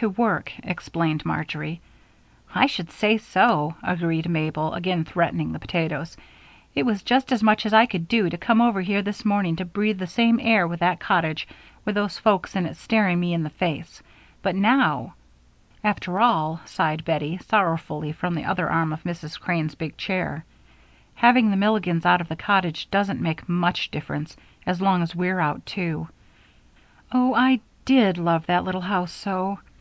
[0.00, 1.80] "To work," explained Marjory.
[2.54, 6.16] "I should say so," agreed Mabel, again threatening the potatoes.
[6.74, 9.56] "It was just as much as I could do to come over here this morning
[9.56, 11.48] to breathe the same air with that cottage
[11.86, 14.02] with those folks in it staring me in the face,
[14.42, 15.14] but now"
[15.84, 19.40] "After all," sighed Bettie, sorrowfully, from the other arm of Mrs.
[19.40, 20.44] Crane's big chair,
[21.14, 24.36] "having the Milligans out of the cottage doesn't make much difference,
[24.66, 26.08] as long as we're out, too.
[27.10, 29.60] Oh, I did love that little house so.